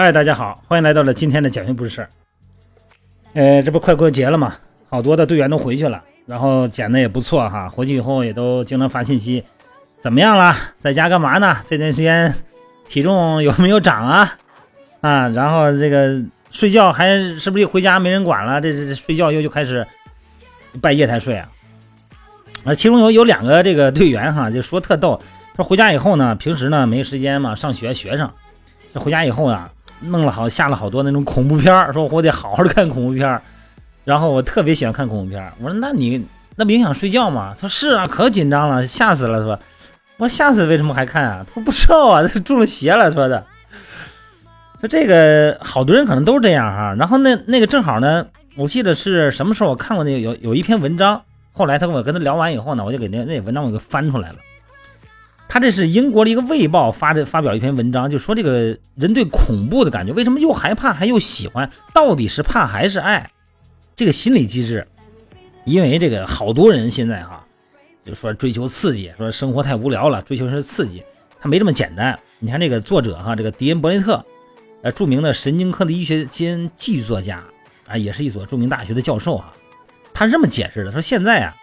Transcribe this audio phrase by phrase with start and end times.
[0.00, 2.08] 嗨，大家好，欢迎来到了今天的简约不是事儿。
[3.34, 4.54] 呃，这不快过节了嘛，
[4.88, 9.42] 好多的队员都回去了，然后减的也不错哈，回去以后也都经常发信息，
[10.00, 10.54] 怎么样了？
[10.78, 11.56] 在家干嘛呢？
[11.66, 12.32] 这段时间
[12.88, 14.38] 体重有没有长啊？
[15.00, 18.60] 啊，然后这个睡觉还是不是回家没人管了？
[18.60, 19.84] 这这睡觉又就开始
[20.80, 21.50] 半夜才睡啊？
[22.62, 25.20] 啊，其中有有两个这个队员哈，就说特逗，
[25.56, 28.30] 说回家以后呢，平时呢没时间嘛，上学学生，
[28.94, 29.68] 这回家以后呢。
[30.00, 33.42] 弄了好下了好多那种恐怖片儿，说我得好好的看恐怖片儿，
[34.04, 35.52] 然后我特别喜欢看恐怖片儿。
[35.60, 37.54] 我说那你那不影响睡觉吗？
[37.54, 39.58] 他说是啊，可紧张了，吓死了，是吧？
[40.16, 41.44] 我吓死为什么还看啊？
[41.46, 43.44] 他说不知道啊，他中了邪了，说的。
[44.80, 46.94] 说这个好多人可能都是这样哈。
[46.98, 51.20] 然后那那个正好呢，我记得是什么时候我看过那个有有一篇文章，
[51.52, 54.36] 后来他跟我跟他聊完以后呢，我就给那那文章我给翻出来了。
[55.48, 61.70] 他这是英国的一个卫报发的发表一篇文章，就说这个人对恐怖的感觉，为什么又害怕还又喜欢？
[61.94, 63.30] 到底是怕还是爱？
[63.96, 64.86] 这个心理机制，
[65.64, 67.42] 因为这个好多人现在哈，
[68.04, 71.02] 就说追求刺激，说生活太无聊了，追求是刺激，
[71.40, 72.16] 他没这么简单。
[72.38, 74.22] 你看这个作者哈，这个迪恩伯雷特，
[74.82, 77.42] 呃，著名的神经科的医学兼寄作家
[77.86, 79.52] 啊，也是一所著名大学的教授哈，
[80.12, 81.56] 他是这么解释的：说现在啊，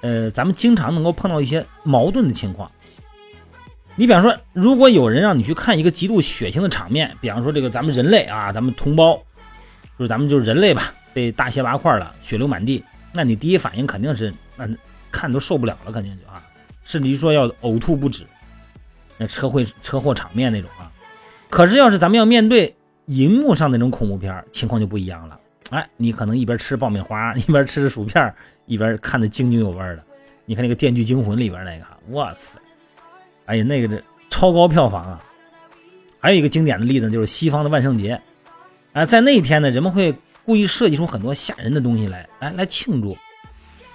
[0.00, 2.70] 呃，咱们经常能够碰到一些矛盾的情况。
[3.98, 9.16] 你比方说，如果有人让你去看一个极度血腥的场面，比方说这个咱们人类啊，咱们同胞，
[9.98, 14.68] 就是咱们就是人类吧，被大卸八块了，血流满地，那你第一反应肯定是那
[15.10, 16.42] 看都受不了了，肯定就啊，
[16.84, 18.24] 甚至于说要呕吐不止，
[19.16, 20.92] 那车会车祸场面那种啊。
[21.48, 25.40] 可是要是咱们要面对银幕上那种恐怖片，情况就不一样了。
[25.70, 28.34] 哎，你可能一边吃爆米花， 一边吃着薯片，
[28.66, 30.04] 一边看的津津有味的。
[30.44, 32.58] 你看那个《电锯惊魂》里边那个，哇塞！
[33.46, 35.20] 哎呀，那个这超高票房啊！
[36.20, 38.20] 还有一个经典的例子就是西方的万圣节，
[38.92, 40.14] 啊，在那一天呢，人们会
[40.44, 43.16] 故意设计出很多吓人的东西来，来来庆祝。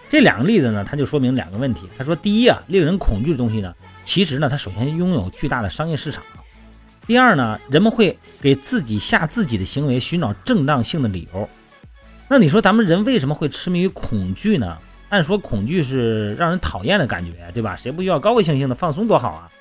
[0.10, 1.88] 这两个例子呢，它就说明两个问题。
[1.98, 3.74] 他说，第一啊，令人恐惧的东西呢，
[4.04, 6.24] 其实呢，它首先拥有巨大的商业市场。
[7.06, 11.50] 第二呢，人们会给自己吓自己的行为寻找正当性的理由。
[12.30, 14.78] 那你说咱们人为什么会痴迷于恐惧呢？
[15.12, 17.76] 按说恐惧是让人讨厌的感觉，对吧？
[17.76, 19.52] 谁不需要高高兴兴的放松多好啊？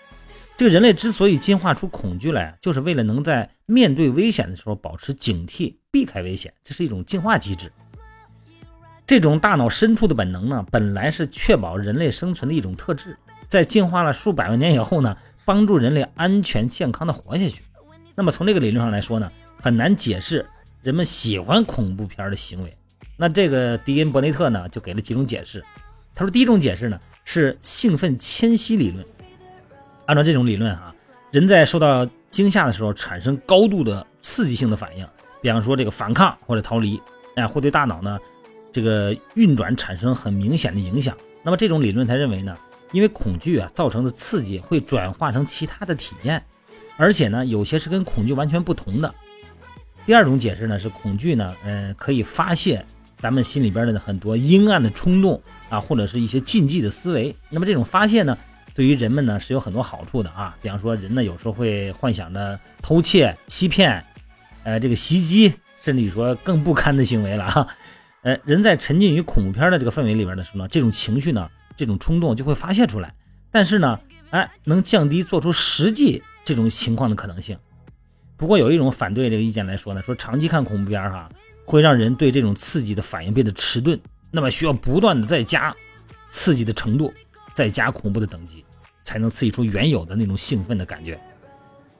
[0.57, 7.73] 这个人类之所以进化出恐惧来，就是为了能在面对危险的时候保持警惕，避开危险，这是一种进化机制。
[9.07, 13.17] 这种大脑深处的本能呢，本来是确保人类生存的一种特质，
[13.49, 17.65] 在进化了数百万年以后呢，帮助人类安全健康的活下去。
[18.15, 19.29] 那么从这个理论上来说呢，
[19.61, 20.47] 很难解释
[20.83, 22.73] 人们喜欢恐怖片的行为。
[23.21, 25.63] 那这个迪恩伯内特呢，就给了几种解释。
[26.15, 29.05] 他说，第一种解释呢是兴奋迁徙理论。
[30.07, 30.95] 按照这种理论啊，
[31.31, 35.07] 人在受到惊吓的时候产生高度的刺激性的反应，
[35.43, 36.99] 比方说这个反抗或者逃离，
[37.37, 38.19] 哎，会对大脑呢
[38.73, 41.15] 这个运转产生很明显的影响。
[41.43, 42.57] 那么这种理论他认为呢，
[42.91, 46.43] 因为恐惧啊造成的刺激会转化成其他的体验，
[46.97, 49.15] 而且呢有些是跟恐惧完全不同的。
[50.07, 52.83] 第二种解释呢是恐惧呢，呃，可以发泄。
[53.21, 58.37] 咱们心里边的很多阴暗的冲动啊，或者是一些禁忌的思维，那么这种发泄呢，
[58.75, 60.57] 对于人们呢是有很多好处的啊。
[60.63, 64.03] 比方说，人呢有时候会幻想着偷窃、欺骗，
[64.65, 67.67] 呃，这个袭击，甚至于说更不堪的行为了哈。
[68.23, 73.15] 呃，人在沉浸于恐怖片的这个氛围里边的时候呢，这种情绪呢，这种冲动就会发泄出来，
[73.51, 74.01] 但是呢，
[74.31, 77.59] 哎，能降低做出实际这种情况的可能性。
[78.37, 81.31] 不过有一种反对这个意见来说呢，说长期看恐怖片哈。
[81.71, 83.97] 会让人对这种刺激的反应变得迟钝，
[84.33, 85.73] 那么需要不断的再加
[86.29, 87.15] 刺激的程度，
[87.55, 88.65] 再加恐怖的等级，
[89.05, 91.17] 才能刺激出原有的那种兴奋的感觉。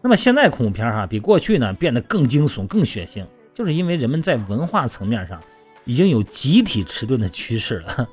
[0.03, 3.25] 那么现在恐怖片哈比过去呢变得更惊悚、更血腥，
[3.55, 5.41] 就是因为人们在文化层面上
[5.85, 8.09] 已经有集体迟钝的趋势了。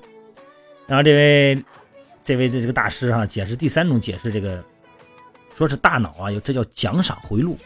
[0.85, 1.65] 然后这位
[2.23, 4.63] 这位这这个大师哈解释第三种解释，这个
[5.55, 7.57] 说是大脑啊有这叫奖赏回路，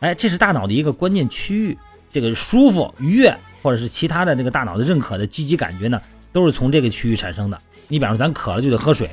[0.00, 1.78] 哎，这是大脑的一个关键区域。
[2.12, 6.00] 这个舒服、愉悦，或者是其他的这个大脑的认可的积极感觉呢，
[6.32, 7.58] 都是从这个区域产生的。
[7.88, 9.10] 你比方说，咱渴了就得喝水，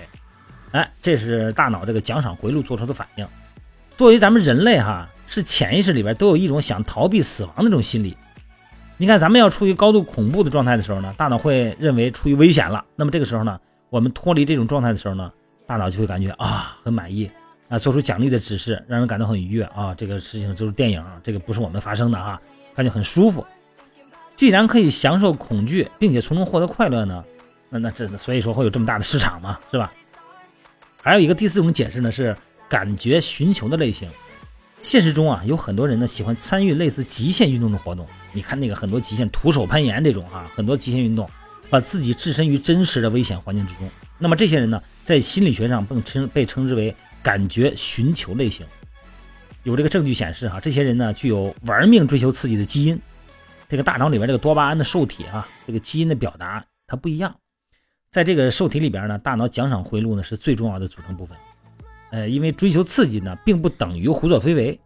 [0.71, 3.25] 哎，这是大脑这个奖赏回路做出的反应。
[3.97, 8.15] 作为咱们人类哈，是潜意识里边都有一种想逃避死亡的这种心理。
[8.97, 12.83] 你看，咱们要处于高度恐怖的状态的时候呢，大脑会认为处于危险了。
[12.95, 13.57] 那么这个时候呢，
[13.89, 15.31] 我们脱离这种状态的时候呢，
[15.65, 17.29] 大脑就会感觉啊很满意
[17.69, 19.93] 啊，做出奖励的指示，让人感到很愉悦啊。
[19.95, 22.39] 这个事情就是电影，这个不是我们发生的哈。
[22.75, 23.45] 感觉很舒服。
[24.35, 27.23] 既然可以享受恐惧，并且从中获得快乐呢，
[27.69, 29.91] 那那这所以说会有这么大的市场嘛，是吧？
[31.01, 32.35] 还有一个第四种解释呢，是
[32.69, 34.09] 感觉寻求的类型。
[34.81, 38.07] 现实中啊，有很多人呢喜欢参与类似极限运动的活动。
[38.31, 41.29] 你看那个很多极限徒手攀岩这种啊，很多极限运动，
[41.69, 43.89] 把自己置身于真实的危险环境之中。
[44.17, 48.65] 那么这些人呢，在心理学上被称被称之为感觉寻求类型。
[49.69, 52.99] 有这个证据显示哈，这些人呢具有玩命追求刺激的基因。
[53.67, 57.35] 这个大脑里边这个多巴胺的受体啊，这个基因的表达它不一样。
[58.09, 61.37] 在这个受体里边呢，大脑奖赏回路呢是最重要的组成部分。
[62.09, 64.79] 呃，因为追求刺激呢，并不等于胡作非为。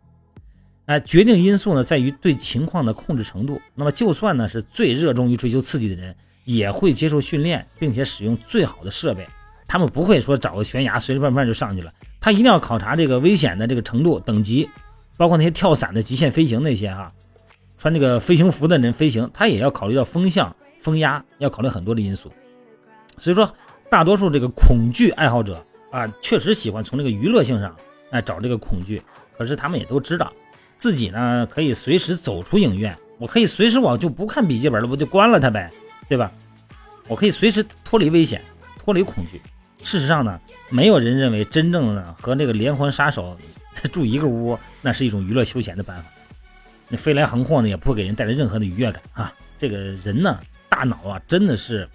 [0.87, 3.61] 哎，决定因素呢在于对情况的控制程度。
[3.75, 6.13] 那么，就算呢是最热衷于追求刺激的人，
[6.43, 9.25] 也会接受训练，并且使用最好的设备。
[9.65, 11.89] 他们不会说找个悬崖随随便便就上去了。
[12.23, 14.69] 他一定要考察这个危险的这个程度等级，
[15.17, 17.11] 包括那些跳伞的极限飞行那些哈，
[17.77, 22.31] 穿这个飞行服的人飞行，他也要考虑到风向、风压，要考虑很多的因素。
[23.17, 23.53] 所以说，
[23.91, 25.61] 大多数这个恐惧爱好者
[25.91, 27.75] 啊，确实喜欢从这个娱乐性上
[28.11, 29.01] 哎找这个恐惧。
[29.37, 30.31] 可是他们也都知道。
[30.77, 35.69] 自己呢可以随时走出影院，我可以随时我就不看笔记本了，我就关了它呗，
[36.07, 36.31] 对吧？
[37.09, 38.41] 我可以随时脱离危险，
[38.79, 39.41] 脱离恐惧。
[39.83, 40.39] 事实上呢，
[40.71, 43.37] 没有人认为真正的和那个连环杀手
[43.91, 46.05] 住一个屋，那是一种娱乐休闲的办法。
[46.89, 49.33] 那飞来横祸呢，也不会给人带来任何的愉悦感啊。
[49.57, 50.39] 这个人呢，
[50.69, 51.87] 大脑啊，真的是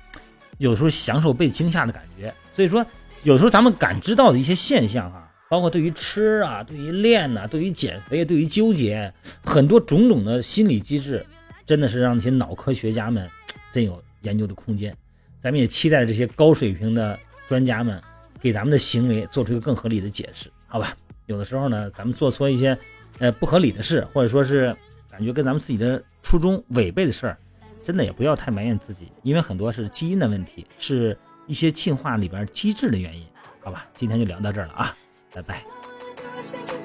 [0.58, 2.32] 有时候享受被惊吓的感觉。
[2.52, 2.84] 所以说，
[3.24, 5.24] 有时候咱们感知到的一些现象啊。
[5.50, 9.10] 包括对于吃啊，对于练呐，对于减肥，对于纠结，
[9.42, 11.24] 很多种种的心理机制，
[11.64, 13.26] 真的是让那些脑科学家们
[13.72, 14.94] 真有研究的空间。
[15.40, 17.18] 咱们也期待这些高水平的
[17.48, 18.00] 专家们
[18.40, 20.94] 给咱们的行为做出一个更合理的解释，好吧？
[21.26, 22.78] 有的时候呢，咱们做错一些
[23.18, 24.76] 呃不合理的事，或者说是
[25.10, 27.36] 感觉跟咱们自己的初衷违背的事儿，
[27.82, 33.26] 真的也不要太埋怨自己，因为很多是基因的问题，是一些进化里边机制的原因，
[33.60, 33.86] 好吧？
[33.94, 34.96] 今天就聊到这儿了啊。
[35.32, 36.77] 拜拜。